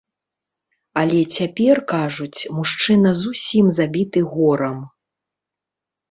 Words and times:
Але 1.01 1.17
цяпер, 1.37 1.75
кажуць, 1.91 2.47
мужчына 2.59 3.11
зусім 3.23 3.67
забіты 3.81 4.19
горам. 4.33 4.77